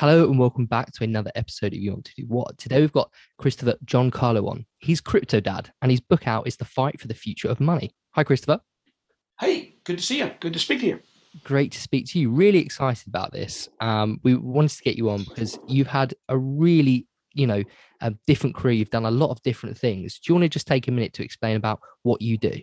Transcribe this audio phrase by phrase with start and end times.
[0.00, 2.56] Hello and welcome back to another episode of You Want to Do What.
[2.56, 4.64] Today we've got Christopher Giancarlo on.
[4.78, 7.94] He's crypto dad, and his book out is The Fight for the Future of Money.
[8.12, 8.60] Hi, Christopher.
[9.38, 10.30] Hey, good to see you.
[10.40, 11.00] Good to speak to you.
[11.44, 12.30] Great to speak to you.
[12.30, 13.68] Really excited about this.
[13.82, 17.62] Um, we wanted to get you on because you've had a really, you know,
[18.00, 18.76] a different career.
[18.76, 20.18] You've done a lot of different things.
[20.18, 22.58] Do you want to just take a minute to explain about what you do?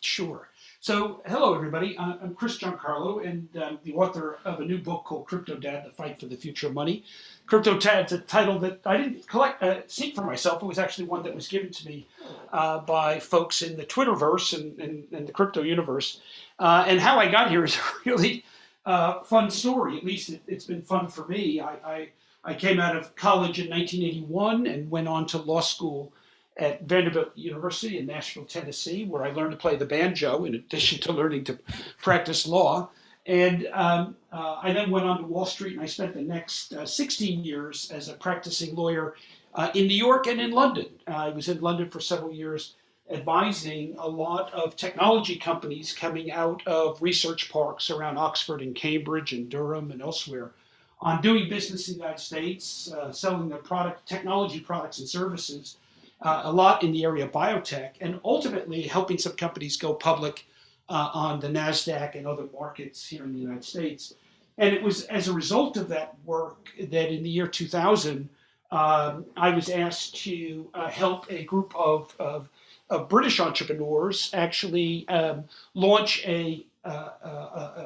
[0.00, 0.48] Sure.
[0.86, 1.98] So, hello everybody.
[1.98, 5.84] Uh, I'm Chris Giancarlo, and I'm the author of a new book called Crypto Dad:
[5.84, 7.02] The Fight for the Future of Money.
[7.46, 10.62] Crypto Dad's a title that I didn't collect uh, seek for myself.
[10.62, 12.06] It was actually one that was given to me
[12.52, 16.20] uh, by folks in the Twitterverse and, and, and the crypto universe.
[16.60, 18.44] Uh, and how I got here is a really
[18.84, 19.96] uh, fun story.
[19.96, 21.58] At least it, has been fun for me.
[21.58, 22.08] I, I
[22.44, 26.12] I came out of college in 1981 and went on to law school
[26.56, 30.98] at Vanderbilt University in Nashville, Tennessee, where I learned to play the banjo in addition
[31.00, 31.58] to learning to
[32.02, 32.88] practice law.
[33.26, 36.72] And um, uh, I then went on to Wall Street and I spent the next
[36.72, 39.16] uh, 16 years as a practicing lawyer
[39.54, 40.86] uh, in New York and in London.
[41.06, 42.74] I was in London for several years
[43.10, 49.32] advising a lot of technology companies coming out of research parks around Oxford and Cambridge
[49.32, 50.52] and Durham and elsewhere
[51.00, 55.76] on doing business in the United States, uh, selling their product, technology products and services
[56.22, 60.46] uh, a lot in the area of biotech, and ultimately helping some companies go public
[60.88, 64.14] uh, on the NASDAQ and other markets here in the United States.
[64.58, 68.28] And it was as a result of that work that in the year 2000,
[68.70, 72.48] um, I was asked to uh, help a group of, of,
[72.90, 75.44] of, British entrepreneurs actually um,
[75.74, 77.28] launch a, uh, a,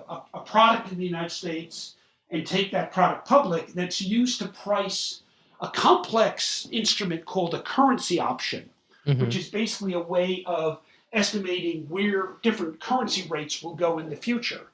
[0.09, 1.97] a, a product in the United States
[2.31, 5.23] and take that product public that's used to price
[5.61, 8.71] a complex instrument called a currency option,
[9.07, 9.21] mm-hmm.
[9.21, 10.81] which is basically a way of
[11.13, 14.67] estimating where different currency rates will go in the future.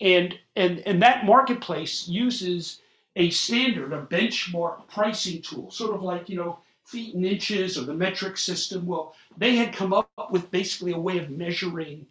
[0.00, 2.80] And, and, and that marketplace uses
[3.16, 7.84] a standard, a benchmark pricing tool, sort of like, you know, feet and inches or
[7.84, 8.86] the metric system.
[8.86, 12.06] Well, they had come up with basically a way of measuring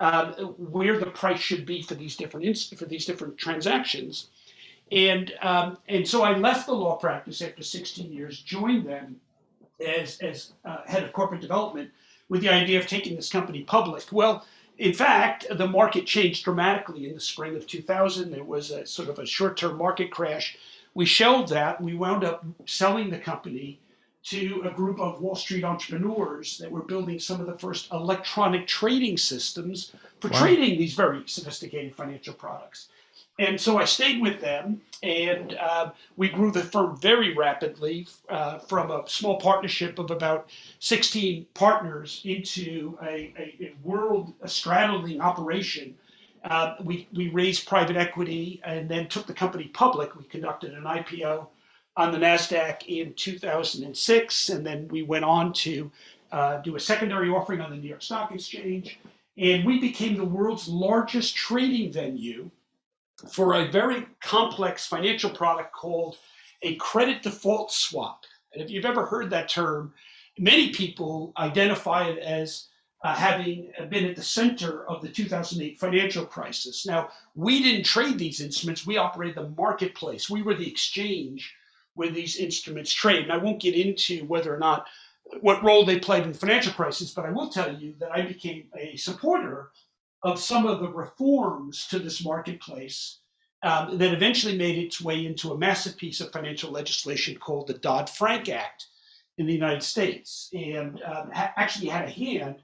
[0.00, 4.28] um, where the price should be for these different for these different transactions.
[4.92, 9.18] And, um, and so I left the law practice after 16 years, joined them
[9.84, 11.90] as, as uh, head of corporate development
[12.28, 14.04] with the idea of taking this company public.
[14.12, 14.44] Well,
[14.76, 18.30] in fact, the market changed dramatically in the spring of 2000.
[18.30, 20.58] There was a sort of a short term market crash.
[20.92, 21.80] We shelved that.
[21.80, 23.80] We wound up selling the company
[24.24, 28.66] to a group of Wall Street entrepreneurs that were building some of the first electronic
[28.66, 30.38] trading systems for wow.
[30.38, 32.88] trading these very sophisticated financial products.
[33.38, 38.58] And so I stayed with them, and uh, we grew the firm very rapidly uh,
[38.58, 40.50] from a small partnership of about
[40.80, 45.94] 16 partners into a, a, a world straddling operation.
[46.44, 50.14] Uh, we, we raised private equity and then took the company public.
[50.14, 51.46] We conducted an IPO
[51.96, 55.90] on the NASDAQ in 2006, and then we went on to
[56.32, 58.98] uh, do a secondary offering on the New York Stock Exchange.
[59.38, 62.50] And we became the world's largest trading venue
[63.32, 66.16] for a very complex financial product called
[66.62, 68.24] a credit default swap.
[68.52, 69.92] And if you've ever heard that term,
[70.38, 72.68] many people identify it as
[73.04, 76.86] uh, having been at the center of the 2008 financial crisis.
[76.86, 80.30] Now, we didn't trade these instruments, we operated the marketplace.
[80.30, 81.52] We were the exchange
[81.94, 83.24] where these instruments trade.
[83.24, 84.86] And I won't get into whether or not
[85.40, 88.22] what role they played in the financial crisis, but I will tell you that I
[88.22, 89.70] became a supporter
[90.22, 93.18] of some of the reforms to this marketplace
[93.62, 97.74] um, that eventually made its way into a massive piece of financial legislation called the
[97.74, 98.86] Dodd Frank Act
[99.38, 102.56] in the United States, and um, ha- actually had a hand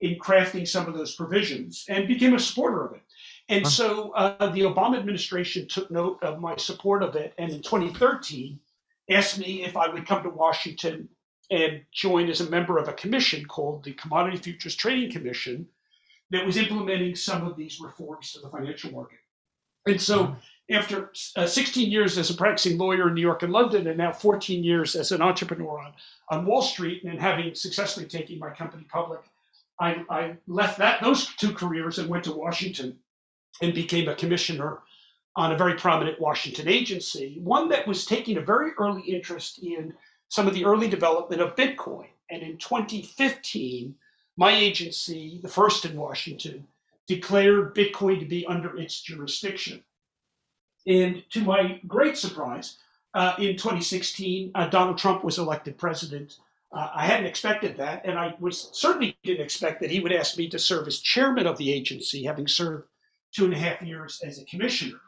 [0.00, 3.02] in crafting some of those provisions and became a supporter of it.
[3.48, 3.70] And huh.
[3.70, 8.58] so uh, the Obama administration took note of my support of it, and in 2013
[9.10, 11.08] asked me if I would come to Washington
[11.50, 15.66] and join as a member of a commission called the Commodity Futures Trading Commission
[16.30, 19.18] that was implementing some of these reforms to the financial market.
[19.86, 20.36] And so,
[20.70, 24.12] after uh, 16 years as a practicing lawyer in New York and London, and now
[24.12, 25.92] 14 years as an entrepreneur on,
[26.28, 29.20] on Wall Street, and having successfully taken my company public,
[29.80, 32.98] I, I left that those two careers and went to Washington
[33.62, 34.80] and became a commissioner
[35.36, 39.94] on a very prominent Washington agency, one that was taking a very early interest in
[40.28, 42.08] some of the early development of Bitcoin.
[42.30, 43.94] And in 2015,
[44.40, 46.66] my agency, the first in Washington,
[47.06, 49.84] declared Bitcoin to be under its jurisdiction.
[50.86, 52.78] And to my great surprise,
[53.12, 56.38] uh, in 2016, uh, Donald Trump was elected president.
[56.72, 60.38] Uh, I hadn't expected that, and I was certainly didn't expect that he would ask
[60.38, 62.88] me to serve as chairman of the agency, having served
[63.34, 65.00] two and a half years as a commissioner.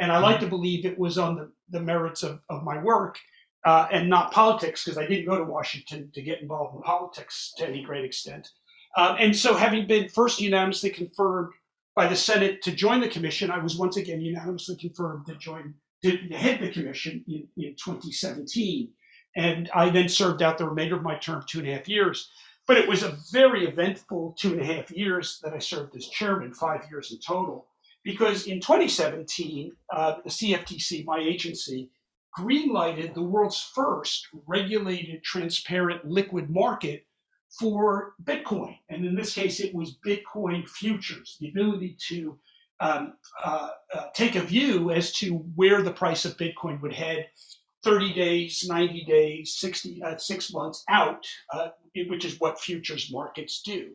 [0.00, 3.18] And I like to believe it was on the, the merits of, of my work
[3.66, 7.52] uh, and not politics, because I didn't go to Washington to get involved in politics
[7.58, 8.48] to any great extent.
[8.96, 11.52] Uh, and so, having been first unanimously confirmed
[11.94, 15.74] by the Senate to join the commission, I was once again unanimously confirmed to join
[16.02, 18.90] to head the commission in, in 2017.
[19.36, 22.30] And I then served out the remainder of my term, two and a half years.
[22.66, 26.06] But it was a very eventful two and a half years that I served as
[26.06, 27.66] chairman, five years in total,
[28.04, 31.90] because in 2017, uh, the CFTC, my agency,
[32.38, 37.06] greenlighted the world's first regulated, transparent, liquid market
[37.58, 38.76] for Bitcoin.
[38.88, 42.38] And in this case, it was Bitcoin futures, the ability to
[42.80, 43.14] um,
[43.44, 47.28] uh, uh, take a view as to where the price of Bitcoin would head
[47.84, 51.68] 30 days, 90 days, 60, uh, six months out, uh,
[52.08, 53.90] which is what futures markets do.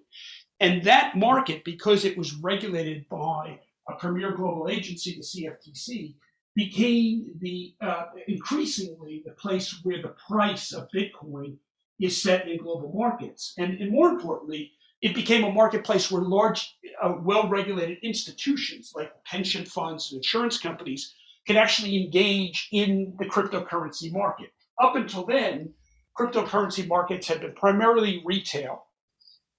[0.59, 3.59] And that market, because it was regulated by
[3.89, 6.15] a premier global agency, the CFTC,
[6.55, 11.57] became the uh, increasingly the place where the price of Bitcoin
[11.99, 13.53] is set in global markets.
[13.57, 19.11] And, and more importantly, it became a marketplace where large, uh, well regulated institutions like
[19.25, 21.13] pension funds and insurance companies
[21.45, 24.53] can actually engage in the cryptocurrency market.
[24.81, 25.73] Up until then,
[26.17, 28.85] cryptocurrency markets had been primarily retail,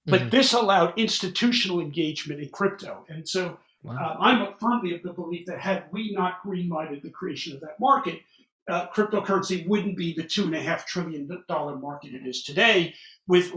[0.05, 0.29] but mm-hmm.
[0.29, 3.05] this allowed institutional engagement in crypto.
[3.07, 3.95] And so wow.
[3.95, 7.79] uh, I'm firmly of the belief that had we not greenlighted the creation of that
[7.79, 8.19] market,
[8.67, 12.93] uh, cryptocurrency wouldn't be the two and a half trillion dollar market it is today,
[13.27, 13.51] with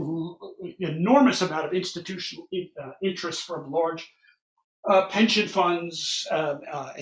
[0.81, 4.11] enormous amount of institutional in, uh, interest from large
[4.89, 6.93] uh, pension funds, um, uh,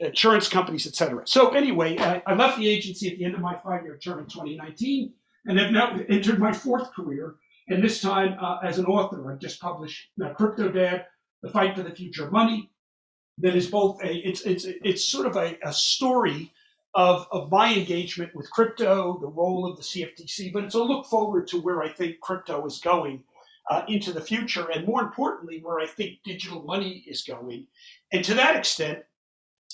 [0.00, 1.22] insurance companies, etc.
[1.26, 4.26] So anyway, I, I, left the agency at the end of my five-year term in
[4.26, 5.12] 2019,
[5.46, 7.36] and have now entered my fourth career.
[7.68, 11.06] And this time uh, as an author, I've just published Crypto Dad:
[11.42, 12.70] The Fight for the Future of Money.
[13.38, 16.52] That is both a it's it's it's sort of a, a story
[16.94, 21.06] of, of my engagement with crypto, the role of the CFTC, but it's a look
[21.06, 23.22] forward to where I think crypto is going
[23.70, 27.66] uh, into the future, and more importantly, where I think digital money is going.
[28.12, 29.00] And to that extent,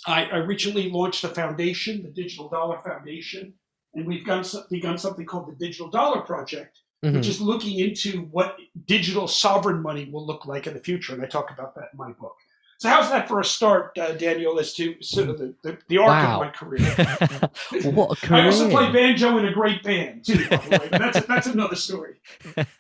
[0.07, 3.55] I, I recently launched a foundation, the Digital Dollar Foundation,
[3.95, 7.17] and we've begun, begun something called the Digital Dollar Project, mm-hmm.
[7.17, 8.57] which is looking into what
[8.87, 11.15] digital sovereign money will look like in the future.
[11.15, 12.37] And I talk about that in my book.
[12.79, 15.99] So how's that for a start, uh, Daniel, as to sort of the, the, the
[15.99, 16.35] arc wow.
[16.35, 17.91] of my career?
[17.93, 18.43] what a career.
[18.43, 21.77] I also play banjo in a great band, too, by the way, that's, that's another
[21.77, 22.17] story.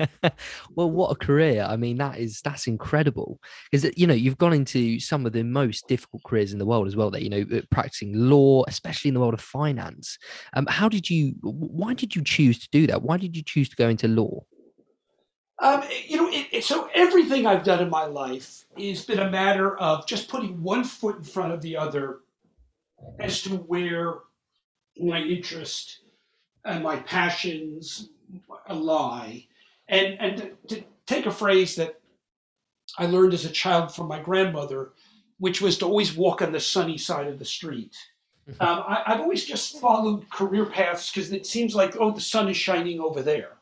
[0.75, 1.67] well, what a career.
[1.69, 3.41] I mean, that is, that's incredible.
[3.71, 6.87] Because, you know, you've gone into some of the most difficult careers in the world
[6.87, 10.19] as well, that, you know, uh, practicing law, especially in the world of finance.
[10.55, 13.03] Um, how did you, why did you choose to do that?
[13.03, 14.45] Why did you choose to go into law?
[15.61, 19.31] Um, you know, it, it, so everything I've done in my life has been a
[19.31, 22.21] matter of just putting one foot in front of the other
[23.21, 24.15] as to where
[24.99, 26.01] my interest
[26.65, 28.09] and my passions
[28.69, 29.47] lie.
[29.89, 32.01] And, and to, to take a phrase that
[32.99, 34.93] I learned as a child from my grandmother,
[35.39, 37.97] which was to always walk on the sunny side of the street.
[38.49, 38.63] Mm-hmm.
[38.63, 42.49] Um, I, have always just followed career paths because it seems like, oh, the sun
[42.49, 43.54] is shining over there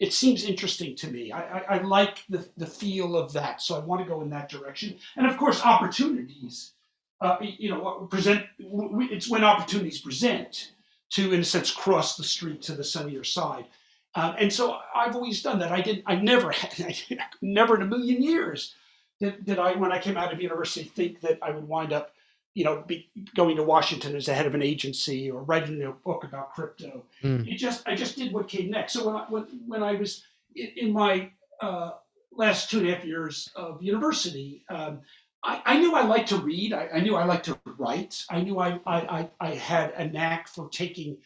[0.00, 1.30] it seems interesting to me.
[1.30, 4.30] I, I, I, like the, the feel of that, so I want to go in
[4.30, 4.96] that direction.
[5.16, 6.72] And of course, opportunities,
[7.20, 8.46] uh, you know, present.
[8.58, 10.72] It's when opportunities present
[11.10, 13.66] to, in a sense, cross the street to the sunnier side.
[14.14, 15.70] Uh, and so I've always done that.
[15.70, 16.04] I didn't.
[16.06, 16.96] I never had,
[17.42, 18.74] never in a million years
[19.20, 22.12] did, did I, when I came out of university, think that I would wind up
[22.54, 25.92] you know, be going to Washington as the head of an agency or writing a
[25.92, 27.04] book about crypto.
[27.22, 27.46] Mm.
[27.46, 28.94] It just, I just did what came next.
[28.94, 30.24] So when I, when, when I was
[30.56, 31.30] in, in my
[31.60, 31.92] uh,
[32.32, 35.00] last two and a half years of university, um,
[35.44, 36.72] I, I, knew I liked to read.
[36.72, 38.24] I, I, knew I liked to write.
[38.30, 41.16] I knew I, I, I had a knack for taking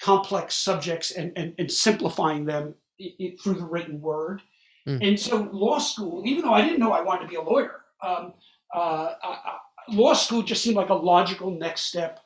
[0.00, 2.74] complex subjects and, and, and simplifying them
[3.42, 4.42] through the written word.
[4.88, 5.06] Mm.
[5.06, 7.82] And so law school, even though I didn't know I wanted to be a lawyer,
[8.02, 8.32] um,
[8.74, 9.58] uh, I,
[9.92, 12.20] law school just seemed like a logical next step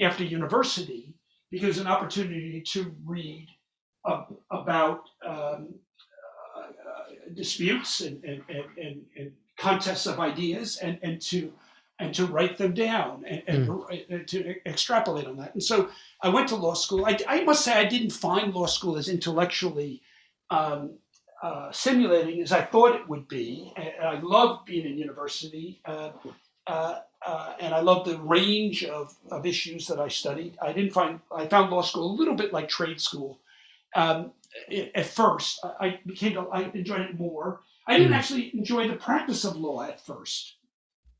[0.00, 1.14] after university
[1.50, 3.48] because an opportunity to read
[4.50, 5.74] about um,
[6.56, 6.68] uh,
[7.34, 11.52] disputes and, and, and, and, contests of ideas and, and to
[11.98, 14.26] and to write them down and, and mm.
[14.26, 15.52] to extrapolate on that.
[15.52, 15.90] And so
[16.22, 17.04] I went to law school.
[17.04, 20.00] I, I must say I didn't find law school as intellectually
[20.48, 20.94] um,
[21.42, 23.72] uh, simulating as I thought it would be.
[23.76, 25.82] And I loved being in university.
[25.84, 26.12] Uh,
[26.66, 30.56] uh, uh, and I loved the range of, of issues that I studied.
[30.60, 33.38] I didn't find I found law school a little bit like trade school.
[33.94, 34.32] Um,
[34.94, 37.60] at first, I, I became I enjoyed it more.
[37.86, 38.16] I didn't mm.
[38.16, 40.54] actually enjoy the practice of law at first.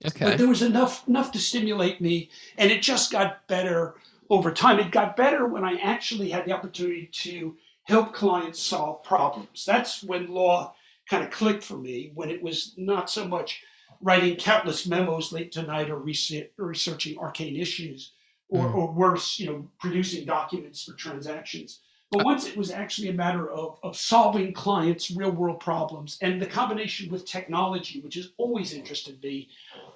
[0.07, 0.25] Okay.
[0.25, 3.97] But there was enough enough to stimulate me, and it just got better
[4.31, 4.79] over time.
[4.79, 9.65] It got better when I actually had the opportunity to help clients solve problems.
[9.67, 10.75] That's when law
[11.09, 12.13] kind of clicked for me.
[12.15, 13.63] When it was not so much
[14.01, 18.13] writing countless memos late tonight or researching arcane issues,
[18.49, 18.75] or, mm.
[18.75, 21.81] or worse, you know, producing documents for transactions.
[22.11, 26.43] But once it was actually a matter of, of solving clients' real world problems and
[26.43, 29.49] the combination with technology, which has always interested me,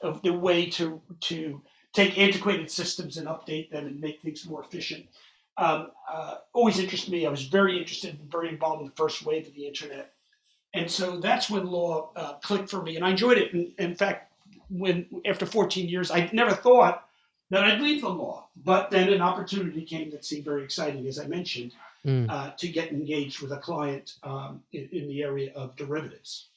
[0.03, 1.61] of the way to, to
[1.93, 5.07] take antiquated systems and update them and make things more efficient.
[5.57, 7.27] Um, uh, always interested me.
[7.27, 10.13] I was very interested and very involved in the first wave of the internet.
[10.75, 12.97] And so that's when law uh, clicked for me.
[12.97, 13.55] And I enjoyed it.
[13.55, 14.33] And in fact,
[14.69, 17.09] when after 14 years, I never thought
[17.51, 18.49] that I'd leave the law.
[18.57, 21.73] But then an opportunity came that seemed very exciting, as I mentioned
[22.05, 22.29] mm.
[22.29, 26.49] uh, to get engaged with a client um, in, in, the area of derivatives.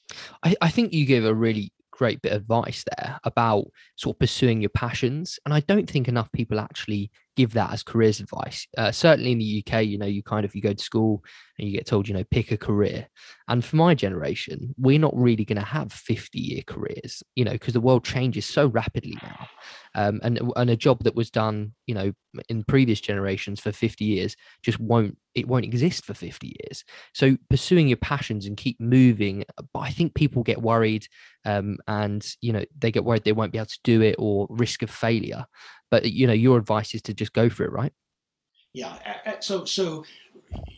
[0.44, 4.20] I, I think you gave a really great bit of advice there about sort of
[4.20, 5.40] pursuing your passions.
[5.46, 8.68] And I don't think enough people actually give that as careers advice.
[8.78, 11.24] Uh, certainly in the UK, you know, you kind of you go to school
[11.58, 13.08] and you get told, you know, pick a career.
[13.48, 17.52] And for my generation, we're not really going to have 50 year careers, you know,
[17.52, 19.48] because the world changes so rapidly now.
[19.96, 22.12] Um, and and a job that was done, you know,
[22.50, 26.84] in previous generations for 50 years just won't it won't exist for 50 years.
[27.14, 29.46] So pursuing your passions and keep moving.
[29.74, 31.08] But I think people get worried,
[31.46, 34.48] um, and you know, they get worried they won't be able to do it or
[34.50, 35.46] risk of failure.
[35.90, 37.94] But you know, your advice is to just go for it, right?
[38.74, 39.40] Yeah.
[39.40, 40.06] So so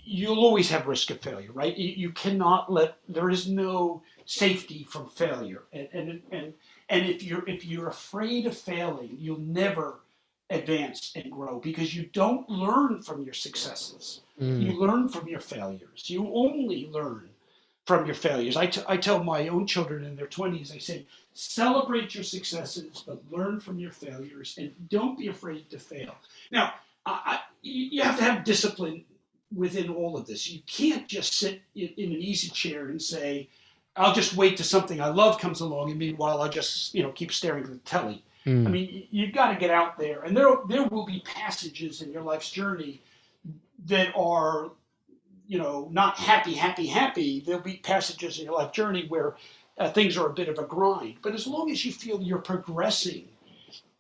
[0.04, 1.76] you'll always have risk of failure, right?
[1.78, 6.54] You, cannot let there is no safety from failure, and and and
[6.90, 10.00] and if you're if you're afraid of failing, you'll never
[10.50, 14.22] advance and grow because you don't learn from your successes.
[14.42, 14.62] Mm.
[14.62, 16.10] You learn from your failures.
[16.10, 17.30] You only learn
[17.86, 18.56] from your failures.
[18.56, 21.06] I, t- I tell my own children in their 20s, I say,
[21.40, 26.16] celebrate your successes, but learn from your failures and don't be afraid to fail.
[26.52, 26.74] Now,
[27.06, 29.06] I, you have to have discipline
[29.56, 30.50] within all of this.
[30.50, 33.50] You can't just sit in, in, an easy chair and say,
[33.96, 37.12] I'll just wait till something I love comes along, and meanwhile I'll just you know
[37.12, 38.24] keep staring at the telly.
[38.46, 38.68] Mm.
[38.68, 42.12] I mean, you've got to get out there, and there there will be passages in
[42.12, 43.02] your life's journey
[43.86, 44.72] that are,
[45.48, 47.40] you know, not happy, happy, happy.
[47.40, 49.36] There'll be passages in your life journey where
[49.80, 51.16] uh, things are a bit of a grind.
[51.22, 53.28] But as long as you feel you're progressing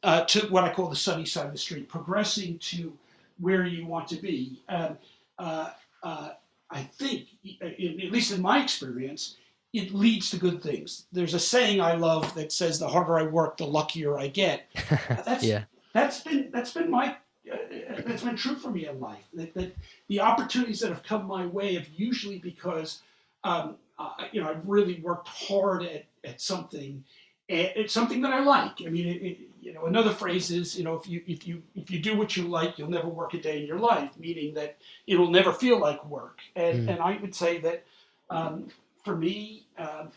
[0.03, 2.93] uh, to what I call the sunny side of the street, progressing to
[3.39, 4.97] where you want to be, um,
[5.37, 5.71] uh,
[6.03, 6.29] uh,
[6.69, 7.27] I think,
[7.61, 9.37] in, at least in my experience,
[9.73, 11.05] it leads to good things.
[11.11, 14.65] There's a saying I love that says, "The harder I work, the luckier I get."
[15.25, 15.63] That's yeah.
[15.93, 17.15] That's been that's been my
[17.51, 17.57] uh,
[18.05, 19.23] that's been true for me in life.
[19.33, 19.75] That, that,
[20.07, 23.01] the opportunities that have come my way have usually because
[23.43, 27.03] um, uh, you know I've really worked hard at at something.
[27.51, 28.83] It's something that I like.
[28.85, 31.63] I mean, it, it, you know, another phrase is, you know, if you if you
[31.75, 34.11] if you do what you like, you'll never work a day in your life.
[34.19, 34.77] Meaning that
[35.07, 36.39] it'll never feel like work.
[36.55, 36.91] And mm.
[36.91, 37.83] and I would say that
[38.29, 38.67] um,
[39.03, 40.11] for me, um,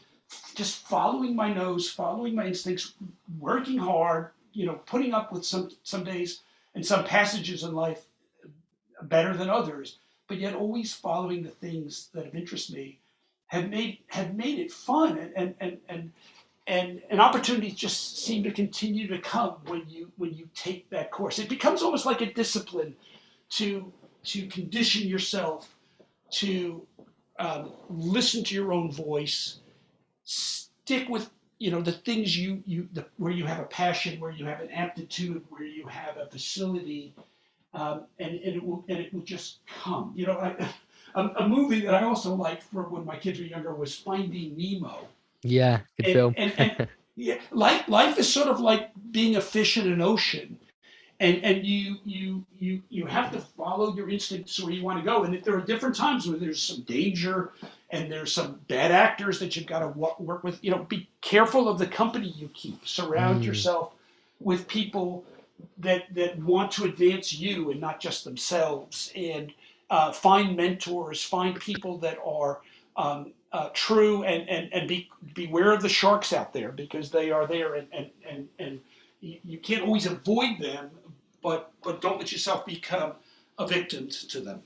[0.54, 2.94] just following my nose, following my instincts,
[3.40, 6.42] working hard, you know, putting up with some some days
[6.74, 8.04] and some passages in life
[9.02, 9.98] better than others,
[10.28, 12.98] but yet always following the things that have interest me
[13.52, 16.12] have made have made it fun and and and and
[16.66, 21.10] and, and opportunities just seem to continue to come when you when you take that
[21.10, 21.38] course.
[21.38, 22.96] It becomes almost like a discipline
[23.50, 23.92] to
[24.24, 25.76] to condition yourself
[26.30, 26.86] to
[27.38, 29.58] um, listen to your own voice,
[30.24, 31.28] stick with
[31.58, 34.60] you know the things you you the, where you have a passion, where you have
[34.62, 37.14] an aptitude, where you have a facility,
[37.74, 40.14] um, and, and it will and it will just come.
[40.16, 40.68] You know, I,
[41.14, 44.56] a, a, movie that I also liked from when my kids were younger was Finding
[44.56, 45.08] Nemo.
[45.42, 46.34] Yeah, good and, film.
[46.36, 50.58] and, and yeah, life life is sort of like being a fish in an ocean
[51.22, 55.04] and and you you you you have to follow your instincts where you want to
[55.04, 57.52] go and there are different times where there's some danger
[57.90, 59.88] and there's some bad actors that you've got to
[60.18, 63.46] work with you know be careful of the company you keep surround mm.
[63.46, 63.92] yourself
[64.40, 65.24] with people
[65.78, 69.52] that that want to advance you and not just themselves and
[69.92, 72.62] uh, find mentors find people that are
[72.96, 77.30] um, uh, true and, and, and be beware of the sharks out there because they
[77.30, 78.80] are there and, and, and, and
[79.20, 80.90] you can't always avoid them
[81.42, 83.12] but but don't let yourself become
[83.58, 84.62] a victim to them.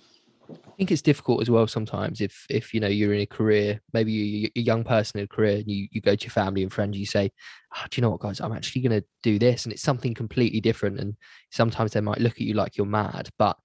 [0.49, 3.81] I think it's difficult as well sometimes if if you know you're in a career,
[3.93, 6.63] maybe you're a young person in a career, and you, you go to your family
[6.63, 7.33] and friends, you say,
[7.75, 8.41] oh, "Do you know what, guys?
[8.41, 11.01] I'm actually going to do this," and it's something completely different.
[11.01, 11.17] And
[11.51, 13.57] sometimes they might look at you like you're mad, but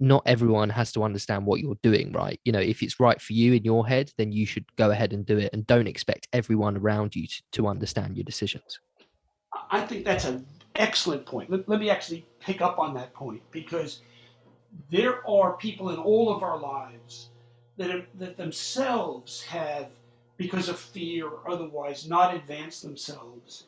[0.00, 2.40] not everyone has to understand what you're doing, right?
[2.44, 5.12] You know, if it's right for you in your head, then you should go ahead
[5.12, 8.80] and do it, and don't expect everyone around you to, to understand your decisions.
[9.70, 11.50] I think that's an excellent point.
[11.50, 14.00] Let, let me actually pick up on that point because
[14.90, 17.28] there are people in all of our lives
[17.76, 19.88] that, have, that themselves have,
[20.36, 23.66] because of fear or otherwise, not advanced themselves.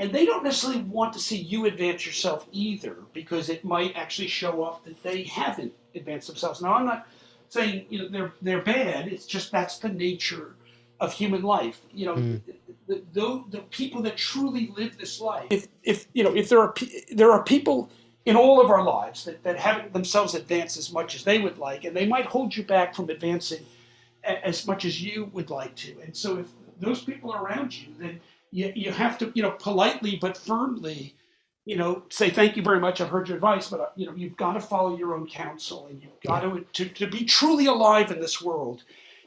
[0.00, 4.28] And they don't necessarily want to see you advance yourself either, because it might actually
[4.28, 6.62] show off that they haven't advanced themselves.
[6.62, 7.06] Now, I'm not
[7.50, 9.08] saying you know they're they're bad.
[9.08, 10.54] It's just that's the nature
[11.00, 11.82] of human life.
[11.92, 12.40] You know, mm.
[12.86, 15.48] the, the, the people that truly live this life.
[15.50, 16.74] If if you know if there are
[17.12, 17.90] there are people
[18.24, 21.58] in all of our lives that, that haven't themselves advanced as much as they would
[21.58, 23.66] like, and they might hold you back from advancing
[24.24, 25.94] as much as you would like to.
[26.00, 26.46] And so, if
[26.80, 28.18] those people are around you, then
[28.50, 31.14] you, you have to, you know, politely but firmly,
[31.64, 33.00] you know, say thank you very much.
[33.00, 35.86] I've heard your advice, but uh, you know, you've got to follow your own counsel,
[35.86, 38.82] and you've got to to, to be truly alive in this world.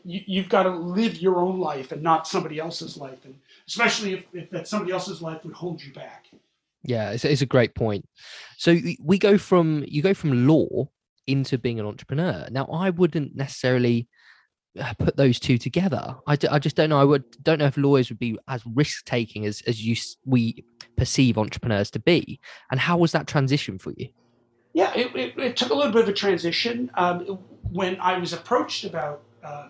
[0.05, 3.35] You, have got to live your own life and not somebody else's life, and
[3.67, 6.25] especially if, if that somebody else's life would hold you back.
[6.83, 8.05] Yeah, it's, it's a great point.
[8.57, 10.89] So we go from you go from law
[11.27, 12.47] into being an entrepreneur.
[12.51, 14.09] Now, I wouldn't necessarily
[14.99, 16.15] put those two together.
[16.27, 16.99] I, d- I just don't know.
[16.99, 20.63] I would don't know if lawyers would be as risk taking as as you we
[20.95, 22.39] perceive entrepreneurs to be.
[22.71, 24.09] And how was that transition for you?
[24.73, 26.89] Yeah, it, it, it took a little bit of a transition.
[26.95, 27.39] Um,
[27.71, 29.67] when I was approached about uh,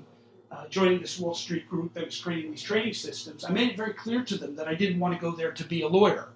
[0.49, 3.77] uh, joining this Wall Street group that was creating these training systems, I made it
[3.77, 6.29] very clear to them that I didn't want to go there to be a lawyer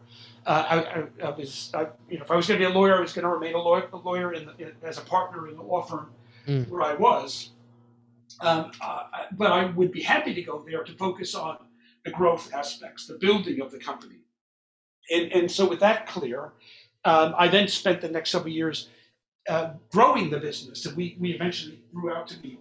[0.47, 2.73] uh, I, I, I, was, I, you know, if I was going to be a
[2.73, 5.01] lawyer, I was going to remain a lawyer, a lawyer in the, in, as a
[5.01, 6.09] partner in the law firm
[6.47, 6.67] mm.
[6.69, 7.51] where I was.
[8.41, 11.57] Um, uh, but I would be happy to go there to focus on
[12.05, 14.19] the growth aspects, the building of the company.
[15.11, 16.53] And, and so, with that clear,
[17.05, 18.89] um, I then spent the next several years
[19.47, 20.85] uh, growing the business.
[20.85, 22.59] And we, we eventually grew out to be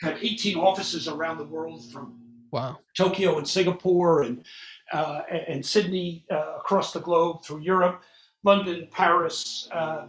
[0.00, 2.18] had 18 offices around the world from
[2.50, 2.78] wow.
[2.96, 4.44] Tokyo and Singapore and
[4.92, 8.02] uh, and Sydney uh, across the globe through Europe,
[8.44, 10.06] London, Paris, uh,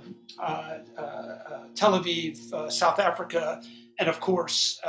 [1.76, 3.62] Tel Aviv, South Africa,
[4.00, 4.80] and of course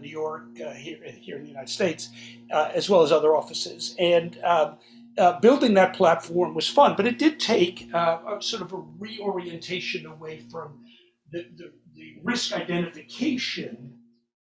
[0.00, 2.10] New York here, here in the United States,
[2.50, 3.94] as well as other offices.
[3.98, 4.78] And um,
[5.18, 8.82] uh, building that platform was fun, but it did take uh, a sort of a
[8.98, 10.80] reorientation away from
[11.30, 13.98] the, the, the risk identification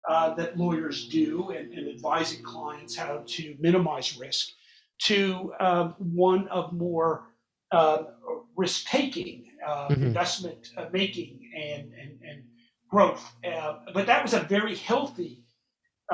[0.09, 4.49] uh, that lawyers do and, and, advising clients how to minimize risk
[4.99, 7.29] to um, one of more
[7.71, 8.03] uh,
[8.57, 10.03] risk taking, uh, mm-hmm.
[10.03, 12.43] investment uh, making, and, and, and
[12.93, 13.25] growth.
[13.45, 15.43] Uh, but that was a very healthy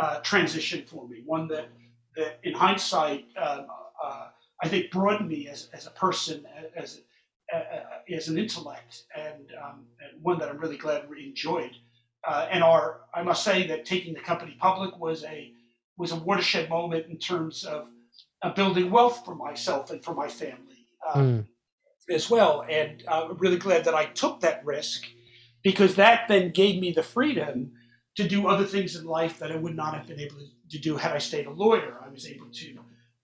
[0.00, 1.68] uh, transition for me, one that,
[2.16, 3.66] that in hindsight, um,
[4.60, 6.44] I think broadened me as, as a person,
[6.76, 7.02] as,
[8.12, 11.74] as an intellect, and, um, and one that I'm really glad we enjoyed.
[12.26, 15.52] and our, I must say that taking the company public was a
[15.98, 17.88] was a watershed moment in terms of
[18.42, 21.46] uh, building wealth for myself and for my family uh, mm.
[22.08, 22.64] as well.
[22.70, 25.04] And uh, I'm really glad that I took that risk
[25.68, 27.70] because that then gave me the freedom
[28.16, 30.36] to do other things in life that I would not have been able
[30.70, 32.00] to do had I stayed a lawyer.
[32.02, 32.78] I was able to,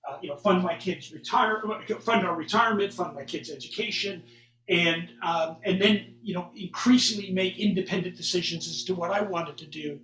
[0.07, 1.63] uh, you know, fund my kids' retire,
[2.01, 4.23] fund our retirement, fund my kids' education,
[4.69, 9.57] and um, and then you know increasingly make independent decisions as to what I wanted
[9.59, 9.99] to do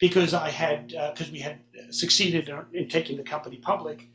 [0.00, 4.08] because I had because uh, we had succeeded in taking the company public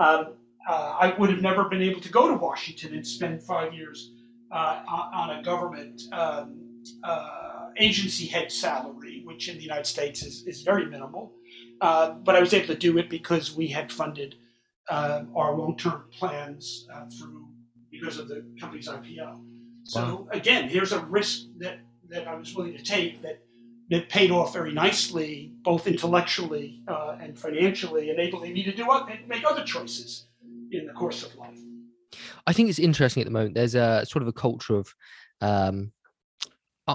[0.00, 0.34] um,
[0.68, 4.12] uh, I would have never been able to go to Washington and spend five years
[4.52, 6.59] uh, on a government um,
[7.04, 11.32] uh, agency head salary, which in the United States is, is very minimal.
[11.80, 14.36] Uh, but I was able to do it because we had funded
[14.88, 17.48] uh, our long term plans uh, through
[17.90, 19.40] because of the company's IPO.
[19.84, 20.28] So wow.
[20.32, 23.40] again, here's a risk that, that I was willing to take that
[23.90, 29.26] that paid off very nicely, both intellectually uh, and financially, enabling me to do and
[29.26, 30.26] make other choices
[30.70, 31.58] in the course of life.
[32.46, 33.54] I think it's interesting at the moment.
[33.54, 34.94] There's a sort of a culture of
[35.40, 35.92] um,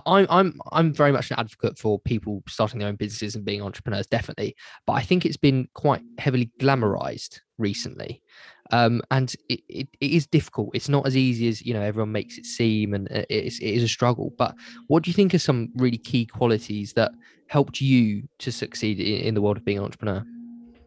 [0.05, 3.61] I'm I'm I'm very much an advocate for people starting their own businesses and being
[3.61, 4.55] entrepreneurs, definitely.
[4.85, 8.21] But I think it's been quite heavily glamorized recently,
[8.71, 10.71] um, and it, it, it is difficult.
[10.73, 13.69] It's not as easy as you know everyone makes it seem, and it is, it
[13.69, 14.33] is a struggle.
[14.37, 14.55] But
[14.87, 17.11] what do you think are some really key qualities that
[17.47, 20.25] helped you to succeed in, in the world of being an entrepreneur?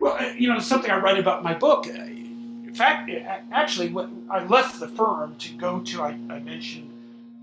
[0.00, 1.86] Well, uh, you know, something I write about in my book.
[1.86, 3.10] Uh, in fact,
[3.52, 6.02] actually, what I left the firm to go to.
[6.02, 6.92] I, I mentioned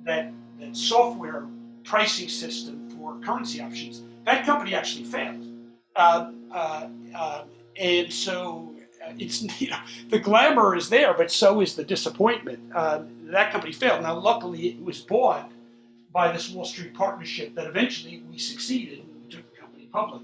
[0.05, 1.45] that that software
[1.85, 4.03] pricing system for currency options.
[4.25, 5.45] That company actually failed.
[5.95, 7.43] Uh, uh, uh,
[7.77, 8.73] and so
[9.05, 12.59] uh, it's you know the glamour is there, but so is the disappointment.
[12.73, 14.01] Uh, that company failed.
[14.01, 15.51] Now, luckily, it was bought
[16.11, 20.23] by this Wall Street partnership that eventually we succeeded and we took the company public.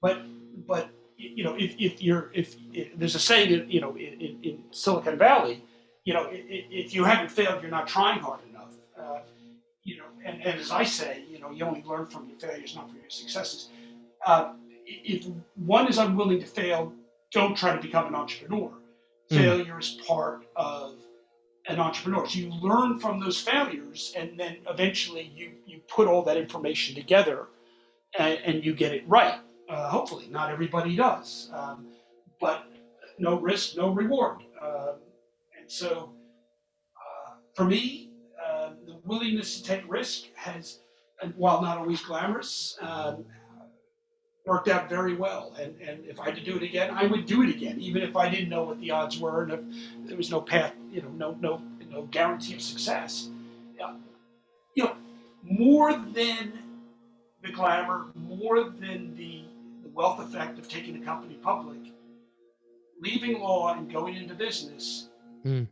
[0.00, 0.22] But
[0.66, 4.64] but you know if, if you're if, if there's a saying you know in, in
[4.70, 5.62] Silicon Valley
[6.06, 8.55] you know, if you haven't failed, you're not trying hard enough.
[10.26, 12.98] And, and as I say, you know, you only learn from your failures, not from
[12.98, 13.70] your successes.
[14.24, 16.92] Uh, if one is unwilling to fail,
[17.30, 18.70] don't try to become an entrepreneur.
[19.30, 19.36] Mm.
[19.36, 20.96] Failure is part of
[21.68, 22.26] an entrepreneur.
[22.26, 26.94] So you learn from those failures, and then eventually you you put all that information
[26.94, 27.46] together,
[28.18, 29.40] and, and you get it right.
[29.68, 31.86] Uh, hopefully, not everybody does, um,
[32.40, 32.64] but
[33.18, 34.38] no risk, no reward.
[34.62, 34.96] Um,
[35.58, 36.12] and so,
[36.96, 38.10] uh, for me,
[39.06, 40.80] willingness to take risk has,
[41.36, 43.24] while not always glamorous, um,
[44.46, 45.54] worked out very well.
[45.58, 48.02] And, and if I had to do it again, I would do it again, even
[48.02, 51.02] if I didn't know what the odds were and if there was no path, you
[51.02, 53.28] know, no no no guarantee of success.
[53.78, 53.94] Yeah.
[54.74, 54.96] You know,
[55.42, 56.52] more than
[57.42, 59.44] the glamour, more than the,
[59.82, 61.78] the wealth effect of taking a company public,
[63.00, 65.08] leaving law and going into business
[65.44, 65.66] mm.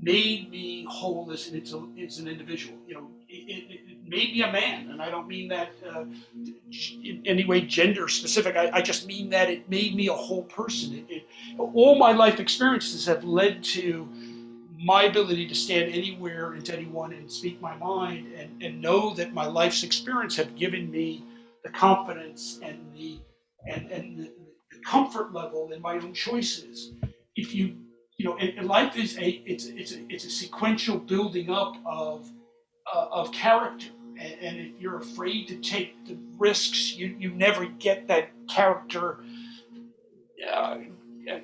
[0.00, 1.60] Made me whole as an,
[2.04, 2.78] as an individual.
[2.86, 6.04] You know, it, it, it, made me a man, and I don't mean that uh,
[7.04, 8.56] in any way gender specific.
[8.56, 11.04] I, I, just mean that it made me a whole person.
[11.08, 11.26] It,
[11.58, 14.08] all my life experiences have led to
[14.78, 19.12] my ability to stand anywhere and to anyone and speak my mind and, and know
[19.14, 21.24] that my life's experience have given me
[21.64, 23.18] the confidence and the
[23.66, 24.32] and, and the,
[24.70, 26.92] the comfort level in my own choices.
[27.34, 27.76] If you
[28.18, 32.28] you know, and life is a it's it's a, it's a sequential building up of
[32.92, 33.86] uh, of character,
[34.18, 39.18] and, and, if you're afraid to take the risks, you you never get that character
[40.52, 40.78] uh,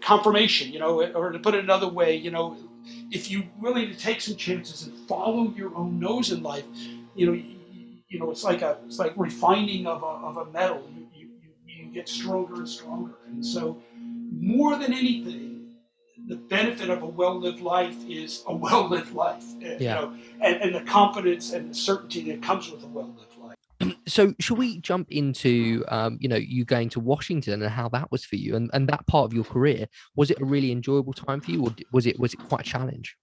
[0.03, 0.73] confirmation.
[0.73, 2.57] You know, or to put it another way, you know,
[3.13, 6.65] if you're willing to take some chances and follow your own nose in life,
[7.15, 7.55] you know, you,
[8.09, 10.83] you know, it's like a it's like refining of a, of a metal.
[10.93, 11.29] You, you,
[11.67, 13.81] you get stronger and stronger, and so
[14.33, 15.44] more than anything
[16.27, 19.77] the benefit of a well-lived life is a well-lived life yeah.
[19.79, 23.57] you know and, and the confidence and the certainty that comes with a well-lived life.
[24.07, 28.11] So should we jump into um, you know you going to washington and how that
[28.11, 29.87] was for you and, and that part of your career?
[30.15, 32.65] Was it a really enjoyable time for you or was it was it quite a
[32.65, 33.17] challenge?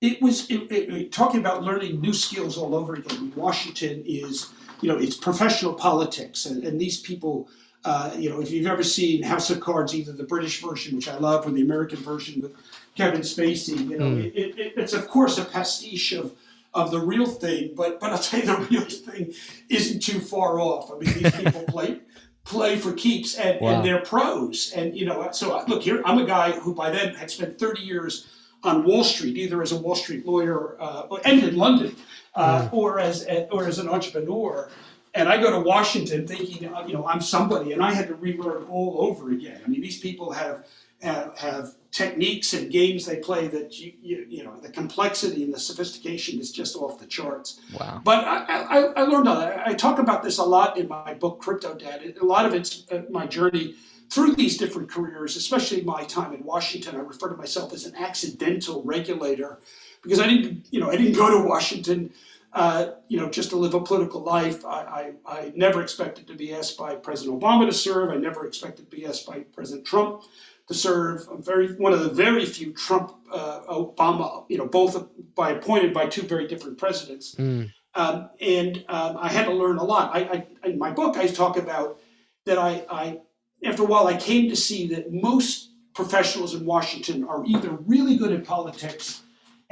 [0.00, 4.88] It was it, it, talking about learning new skills all over again washington is you
[4.88, 7.48] know it's professional politics and, and these people
[7.84, 11.08] uh, you know, if you've ever seen House of Cards, either the British version, which
[11.08, 12.54] I love, or the American version with
[12.94, 14.34] Kevin Spacey, you know, mm.
[14.34, 16.32] it, it, it's of course a pastiche of
[16.74, 19.34] of the real thing, but but I'll tell you, the real thing
[19.68, 20.90] isn't too far off.
[20.90, 22.00] I mean, these people play
[22.44, 23.70] play for keeps, and, wow.
[23.70, 24.72] and they're pros.
[24.74, 27.82] And you know, so look here, I'm a guy who by then had spent 30
[27.82, 28.28] years
[28.64, 31.96] on Wall Street, either as a Wall Street lawyer uh, and in London,
[32.34, 32.72] uh, mm.
[32.72, 34.68] or as or as an entrepreneur.
[35.14, 38.14] And I go to Washington thinking, uh, you know, I'm somebody, and I had to
[38.14, 39.60] relearn all over again.
[39.64, 40.64] I mean, these people have
[41.02, 45.52] have, have techniques and games they play that you, you, you know the complexity and
[45.52, 47.60] the sophistication is just off the charts.
[47.78, 48.00] Wow!
[48.02, 49.66] But I, I, I learned all that.
[49.66, 52.14] I talk about this a lot in my book Crypto Dad.
[52.20, 53.74] A lot of it's uh, my journey
[54.10, 56.96] through these different careers, especially my time in Washington.
[56.96, 59.58] I refer to myself as an accidental regulator
[60.02, 62.12] because I didn't, you know, I didn't go to Washington
[62.52, 64.64] uh, you know, just to live a political life.
[64.64, 68.10] I, I, I, never expected to be asked by President Obama to serve.
[68.10, 70.24] I never expected to be asked by President Trump
[70.68, 71.26] to serve.
[71.30, 75.94] I'm very one of the very few Trump, uh, Obama, you know, both by appointed
[75.94, 77.34] by two very different presidents.
[77.36, 77.72] Mm.
[77.94, 80.14] Um, and um, I had to learn a lot.
[80.14, 82.00] I, I, in my book, I talk about
[82.44, 82.58] that.
[82.58, 83.20] I, I
[83.64, 88.16] after a while, I came to see that most professionals in Washington are either really
[88.16, 89.22] good at politics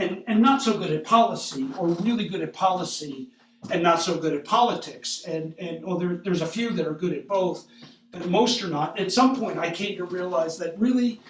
[0.01, 3.29] and, and not so good at policy, or really good at policy
[3.71, 5.25] and not so good at politics.
[5.27, 7.67] And, and well, there, there's a few that are good at both,
[8.11, 8.99] but most are not.
[8.99, 11.21] At some point, I came to realize that really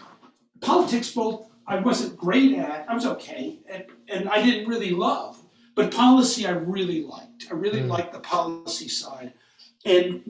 [0.60, 5.38] politics, both I wasn't great at, I was okay, and, and I didn't really love.
[5.74, 7.46] But policy, I really liked.
[7.50, 7.88] I really mm.
[7.88, 9.32] liked the policy side.
[9.84, 10.22] And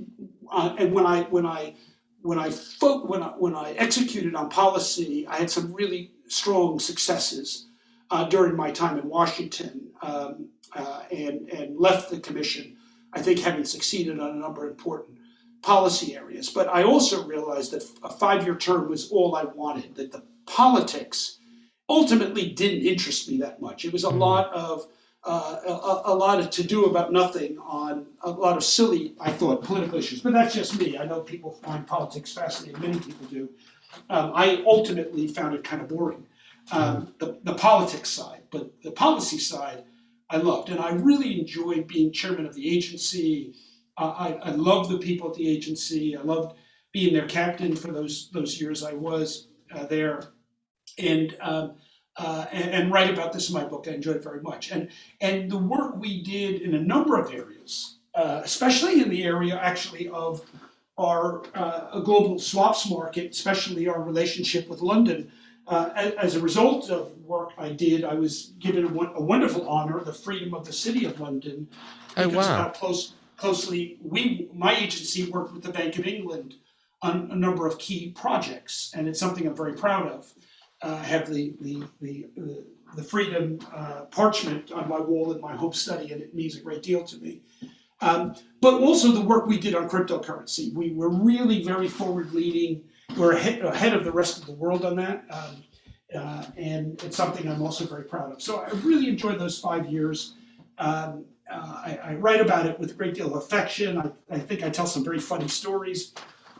[0.50, 1.74] uh, and when I when I
[2.22, 6.79] when I fo- when I when I executed on policy, I had some really strong
[6.79, 7.69] successes
[8.11, 12.77] uh, during my time in Washington um, uh, and, and left the commission,
[13.12, 15.18] I think having succeeded on a number of important
[15.62, 16.51] policy areas.
[16.51, 20.23] But I also realized that a five year term was all I wanted, that the
[20.46, 21.38] politics
[21.88, 23.85] ultimately didn't interest me that much.
[23.85, 24.18] It was a mm-hmm.
[24.18, 24.87] lot of
[25.23, 29.31] uh, a, a, lot of to do about nothing on a lot of silly, I
[29.31, 30.23] thought, political issues.
[30.23, 30.96] But that's just me.
[30.96, 32.81] I know people find politics fascinating.
[32.81, 33.51] Many people do.
[34.09, 36.25] Um, I ultimately found it kind of boring
[36.72, 39.85] um, the, the politics side, but the policy side
[40.30, 40.70] I loved.
[40.70, 43.54] And I really enjoyed being chairman of the agency.
[43.96, 46.16] Uh, I, I loved the people at the agency.
[46.16, 46.56] I loved
[46.92, 50.22] being their captain for those, those years I was uh, there.
[50.98, 51.74] And um,
[52.16, 53.87] uh, and, and, write about this in my book.
[53.88, 54.72] I enjoyed it very much.
[54.72, 54.88] And,
[55.20, 59.56] and the work we did in a number of areas, uh, especially in the area
[59.56, 60.44] actually of
[60.98, 65.30] our uh, global swaps market, especially our relationship with London.
[65.70, 70.02] Uh, as a result of work I did, I was given a, a, wonderful honor,
[70.02, 71.68] the Freedom of the City of London.
[72.16, 72.70] Oh wow!
[72.70, 76.56] Close, closely, we my agency worked with the Bank of England
[77.02, 80.35] on a number of key projects, and it's something I'm very proud of.
[80.83, 85.40] Uh, I have the the the, the, the freedom uh, parchment on my wall in
[85.40, 87.42] my home study, and it means a great deal to me.
[88.00, 90.74] Um, but also the work we did on cryptocurrency.
[90.74, 92.83] We were really very forward leaning.
[93.16, 95.25] We're ahead, of the rest of the world on that.
[95.31, 95.64] Um,
[96.14, 98.42] uh, and it's something I'm also very proud of.
[98.42, 100.35] So I really enjoyed those five years.
[100.79, 103.99] Um, uh, I, I, write about it with a great deal of affection.
[103.99, 106.14] I, I think I tell some very funny stories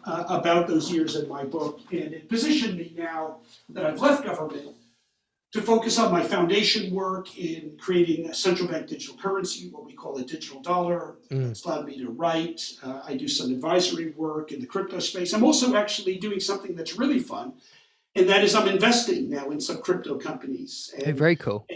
[0.05, 3.39] uh, about those years in my book, and it positioned me now
[3.71, 4.77] that I've left government
[5.53, 9.95] to focus on my foundation work in creating a central bank digital currency, what we
[9.95, 11.17] call a digital dollar.
[11.31, 11.51] Mm.
[11.51, 12.61] It's allowed me to write.
[12.83, 15.33] Uh, I do some advisory work in the crypto space.
[15.33, 17.55] I'm also actually doing something that's really fun,
[18.15, 20.93] and that is I'm investing now in some crypto companies.
[20.95, 21.67] And, hey, very cool.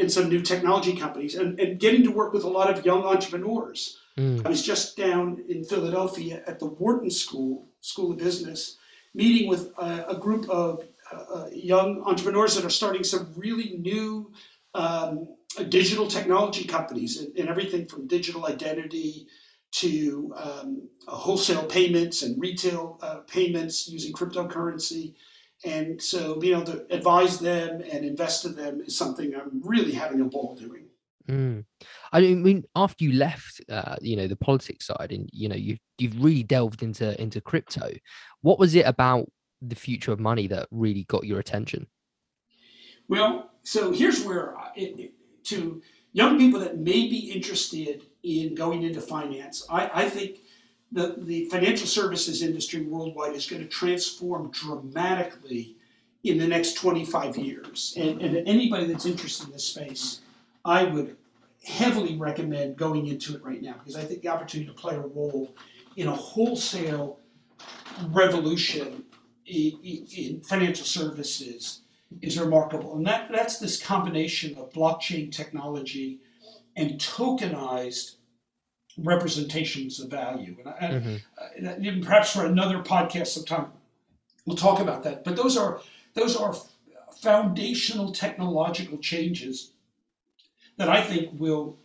[0.00, 3.04] in some new technology companies and, and getting to work with a lot of young
[3.04, 3.98] entrepreneurs.
[4.18, 4.44] Mm.
[4.44, 8.76] I was just down in Philadelphia at the Wharton School, School of Business,
[9.14, 14.32] meeting with a, a group of uh, young entrepreneurs that are starting some really new
[14.74, 15.28] um,
[15.68, 19.26] digital technology companies and, and, everything from digital identity
[19.72, 25.14] to um, wholesale payments and retail uh, payments using cryptocurrency.
[25.64, 29.92] And so being able to advise them and invest in them is something I'm really
[29.92, 30.86] having a ball doing.
[31.28, 31.64] Mm.
[32.12, 35.76] I mean, after you left, uh, you know, the politics side, and you know, you
[35.98, 37.92] you've really delved into into crypto.
[38.40, 39.28] What was it about
[39.60, 41.86] the future of money that really got your attention?
[43.08, 44.54] Well, so here's where
[45.44, 50.38] to young people that may be interested in going into finance, I, I think
[50.92, 55.76] the, the financial services industry worldwide is going to transform dramatically
[56.24, 57.94] in the next 25 years.
[57.96, 60.20] And, and anybody that's interested in this space,
[60.64, 61.16] I would
[61.64, 65.00] heavily recommend going into it right now because I think the opportunity to play a
[65.00, 65.54] role
[65.96, 67.18] in a wholesale
[68.08, 69.04] revolution
[69.50, 71.80] in financial services
[72.22, 72.96] is remarkable.
[72.96, 76.18] And that, that's this combination of blockchain technology
[76.76, 78.16] and tokenized
[78.98, 80.56] representations of value.
[80.80, 80.98] And
[81.68, 82.02] I, mm-hmm.
[82.02, 83.66] perhaps for another podcast sometime,
[84.46, 85.24] we'll talk about that.
[85.24, 85.80] But those are
[86.14, 86.56] those are
[87.20, 89.72] foundational technological changes
[90.76, 91.76] that I think will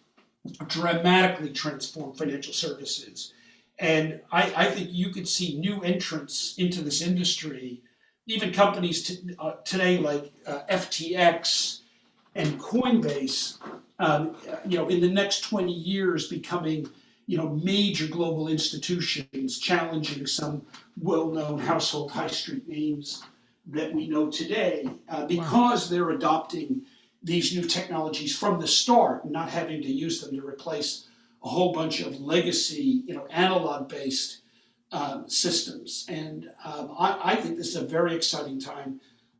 [0.68, 3.34] dramatically transform financial services
[3.80, 7.82] and I, I think you could see new entrants into this industry,
[8.26, 11.82] even companies t- uh, today like uh, FTX
[12.36, 13.58] and Coinbase,
[14.00, 14.36] um,
[14.66, 16.90] you know, in the next 20 years becoming,
[17.28, 20.66] you know, major global institutions challenging some
[21.02, 23.24] well-known household high street names
[23.68, 25.96] that we know today uh, because wow.
[25.96, 26.82] they're adopting
[27.24, 31.08] these new technologies from the start, not having to use them to replace
[31.46, 34.42] a whole bunch of legacy, you know, analog-based
[34.92, 36.06] um, systems.
[36.10, 39.00] And um, I, I, think this is a very exciting time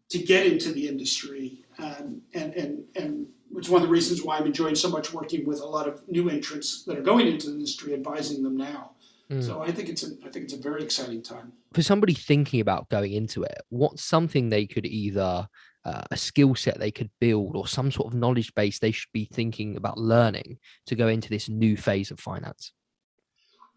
[0.10, 4.38] to get into the industry, um, and and and it's one of the reasons why
[4.38, 7.48] I'm enjoying so much working with a lot of new entrants that are going into
[7.48, 8.92] the industry, advising them now.
[9.32, 9.44] Mm.
[9.44, 12.60] So I think it's a I think it's a very exciting time for somebody thinking
[12.60, 13.62] about going into it.
[13.70, 15.48] What's something they could either
[15.86, 19.12] uh, a skill set they could build or some sort of knowledge base they should
[19.14, 22.74] be thinking about learning to go into this new phase of finance?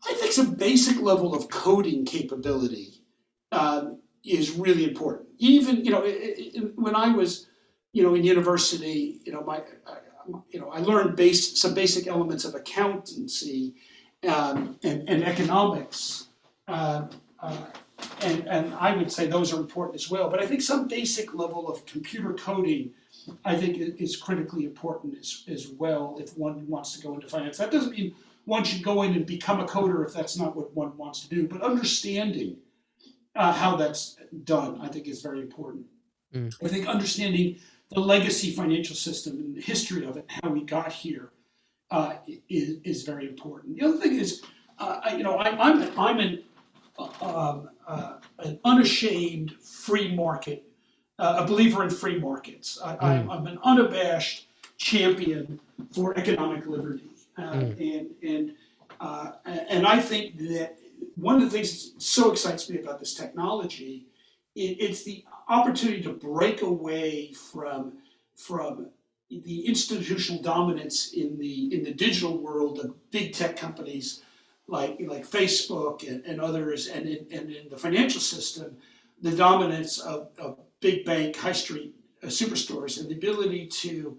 [0.08, 3.02] I think some basic level of coding capability
[3.52, 5.28] um, is really important.
[5.38, 7.48] Even you know, it, it, when I was
[7.92, 9.96] you know in university, you know my I,
[10.50, 13.74] you know I learned base some basic elements of accountancy
[14.26, 16.28] um, and, and economics.
[16.66, 17.06] Uh,
[17.40, 17.56] uh,
[18.22, 20.28] and, and I would say those are important as well.
[20.28, 22.90] But I think some basic level of computer coding,
[23.44, 27.58] I think, is critically important as, as well if one wants to go into finance.
[27.58, 30.74] That doesn't mean one should go in and become a coder if that's not what
[30.74, 32.56] one wants to do, but understanding
[33.34, 35.86] uh, how that's done, I think, is very important.
[36.34, 36.54] Mm.
[36.64, 37.58] I think understanding
[37.90, 41.30] the legacy financial system and the history of it, how we got here,
[41.90, 42.14] uh,
[42.48, 43.78] is, is very important.
[43.78, 44.42] The other thing is,
[44.78, 46.42] uh, I, you know, I, I'm, I'm an
[46.98, 47.68] um, uh, an
[48.78, 50.64] unashamed free market,
[51.18, 52.78] uh, a believer in free markets.
[52.82, 53.50] I, am mm.
[53.50, 55.58] an unabashed champion
[55.92, 57.98] for economic liberty, uh, mm.
[57.98, 58.54] and and
[59.00, 60.76] uh, and I think that
[61.16, 64.06] one of the things that so excites me about this technology,
[64.54, 67.94] it, it's the opportunity to break away from
[68.36, 68.86] from
[69.30, 74.22] the institutional dominance in the in the digital world of big tech companies
[74.68, 78.76] like like Facebook and, and others, and in, and in the financial system,
[79.22, 84.16] the dominance of, of big bank high street uh, superstores and the ability to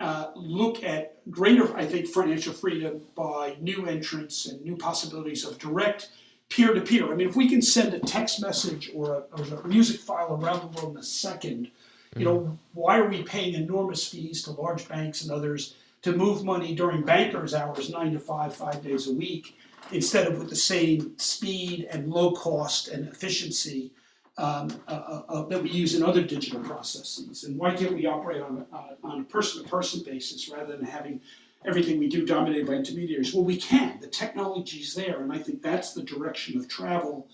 [0.00, 5.58] uh, look at greater, I think, financial freedom by new entrants and new possibilities of
[5.58, 6.08] direct
[6.48, 7.12] peer to peer.
[7.12, 10.38] I mean, if we can send a text message or a, or a music file
[10.42, 11.70] around the world in a second,
[12.16, 16.44] you know, why are we paying enormous fees to large banks and others to move
[16.44, 19.58] money during bankers' hours, nine to five, five days a week,
[19.92, 23.92] instead of with the same speed and low cost and efficiency
[24.38, 27.44] um, uh, uh, uh, that we use in other digital processes?
[27.44, 31.20] And why can't we operate on a, on a person-to-person basis rather than having
[31.66, 33.34] everything we do dominated by intermediaries?
[33.34, 33.98] Well, we can.
[34.00, 37.28] The technology is there, and I think that's the direction of travel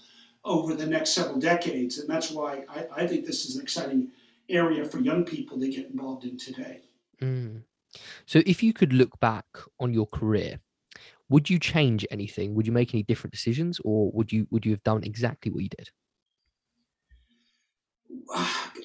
[0.44, 1.98] over the next several decades.
[1.98, 4.08] And that's why I, I think this is an exciting
[4.48, 6.80] area for young people to get involved in today.
[7.20, 7.62] Mm.
[8.26, 9.46] So, if you could look back
[9.80, 10.60] on your career,
[11.28, 12.54] would you change anything?
[12.54, 15.62] Would you make any different decisions, or would you would you have done exactly what
[15.62, 15.90] you did?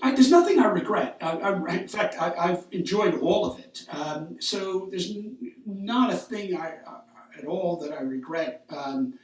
[0.03, 1.17] I, there's nothing I regret.
[1.21, 3.85] I, I, in fact, I, have enjoyed all of it.
[3.89, 6.77] Um, so there's n- not a thing I,
[7.37, 8.65] at all that I regret.
[8.69, 9.19] Um,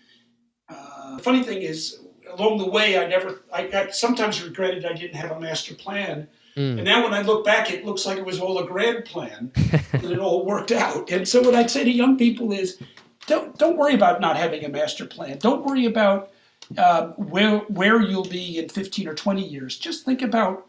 [0.70, 2.00] uh, funny thing is,
[2.32, 3.44] along the way, I never.
[3.52, 6.28] I, sometimes regretted I didn't have a master plan.
[6.56, 6.78] Mm.
[6.78, 9.52] And now when I look back, it looks like it was all a grand plan,
[9.94, 11.12] and it all worked out.
[11.12, 12.80] And so what I'd say to young people is,
[13.28, 15.38] don't don't worry about not having a master plan.
[15.38, 16.32] Don't worry about
[16.78, 19.78] uh, where where you'll be in 15 or 20 years.
[19.78, 20.68] Just think about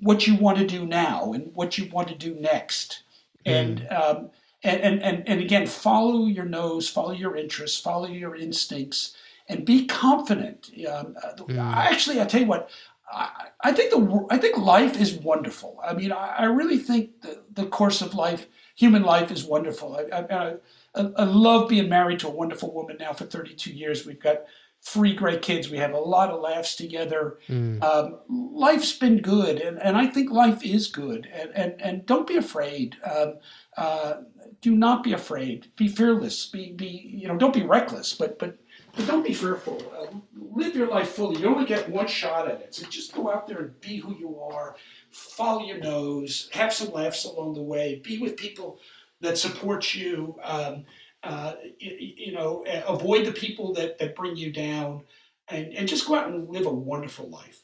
[0.00, 3.02] what you want to do now and what you want to do next.
[3.46, 3.52] Mm.
[3.52, 4.30] And, um,
[4.64, 9.16] and, and, and, and again, follow your nose, follow your interests, follow your instincts,
[9.48, 10.70] and be confident.
[10.88, 11.58] Um, mm.
[11.58, 12.70] Actually, I tell you what,
[13.12, 15.80] I, I, think the I think life is wonderful.
[15.84, 20.00] I mean, I, I really think the, the course of life, human life, is wonderful.
[20.12, 20.54] I,
[20.94, 24.06] I, I love being married to a wonderful woman now for 32 years.
[24.06, 24.44] We've got
[24.84, 25.70] three great kids.
[25.70, 27.38] We have a lot of laughs together.
[27.48, 27.82] Mm.
[27.82, 31.28] Um, life's been good, and, and I think life is good.
[31.32, 32.96] And, and, and don't be afraid.
[33.04, 33.38] Um,
[33.76, 34.14] uh,
[34.60, 35.68] do not be afraid.
[35.76, 36.46] Be fearless.
[36.46, 38.58] Be, be you know, don't be reckless, but, but,
[38.94, 39.82] but don't be fearful.
[39.96, 41.40] Uh, live your life fully.
[41.40, 42.74] You only get one shot at it.
[42.74, 44.76] So just go out there and be who you are.
[45.10, 46.48] Follow your nose.
[46.52, 48.00] Have some laughs along the way.
[48.02, 48.80] Be with people
[49.22, 50.36] that supports you.
[50.42, 50.84] Um,
[51.22, 55.02] uh, you, you, know, avoid the people that, that bring you down
[55.48, 57.62] and, and just go out and live a wonderful life.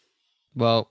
[0.54, 0.90] Well,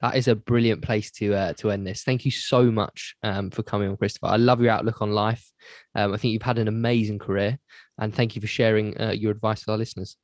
[0.00, 2.04] that is a brilliant place to uh, to end this.
[2.04, 4.26] Thank you so much um, for coming on, Christopher.
[4.26, 5.50] I love your outlook on life.
[5.94, 7.58] Um, I think you've had an amazing career,
[7.98, 10.16] and thank you for sharing uh, your advice with our listeners.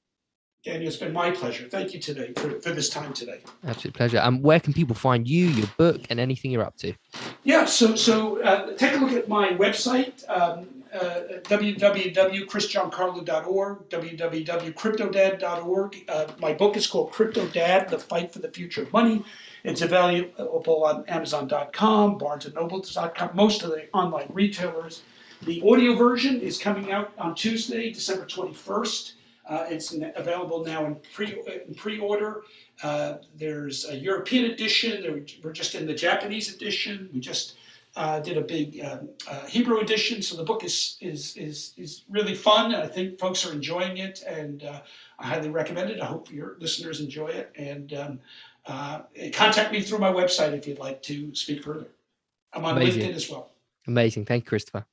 [0.64, 1.68] Daniel, it's been my pleasure.
[1.68, 3.40] Thank you today for, for this time today.
[3.66, 4.18] Absolute pleasure.
[4.18, 6.94] And um, where can people find you, your book, and anything you're up to?
[7.42, 16.05] Yeah, so so uh, take a look at my website, um, uh, www.chrisgiancarlo.org, www.cryptodad.org.
[16.09, 19.25] Uh, my book is called Crypto Dad: The Fight for the Future of Money.
[19.64, 25.03] It's available on Amazon.com, BarnesandNoble.com, most of the online retailers.
[25.42, 29.14] The audio version is coming out on Tuesday, December 21st.
[29.49, 32.43] Uh, it's available now in pre in pre-order.
[32.83, 35.27] Uh, there's a European edition.
[35.43, 37.11] We're just in the Japanese edition.
[37.13, 37.57] We just
[37.97, 40.23] uh, did a big um, uh, Hebrew edition.
[40.23, 42.75] So the book is is is is really fun.
[42.75, 44.81] I think folks are enjoying it, and uh,
[45.19, 46.01] I highly recommend it.
[46.01, 47.53] I hope your listeners enjoy it.
[47.57, 48.21] And um,
[48.67, 49.01] uh,
[49.33, 51.89] contact me through my website if you'd like to speak further.
[52.53, 53.03] I'm on Amazing.
[53.03, 53.51] LinkedIn as well.
[53.87, 54.25] Amazing.
[54.27, 54.87] Thank you, Christopher.